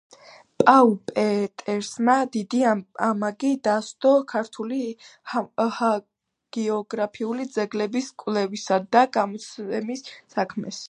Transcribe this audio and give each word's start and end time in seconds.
პაულ 0.61 0.93
პეეტერსმა 1.09 2.13
დიდი 2.35 2.61
ამაგი 3.09 3.51
დასდო 3.67 4.13
ქართული 4.31 4.79
ჰაგიოგრაფიული 5.35 7.45
ძეგლების 7.59 8.07
კვლევისა 8.23 8.81
და 8.97 9.05
გამოცემის 9.19 10.03
საქმეს. 10.37 10.79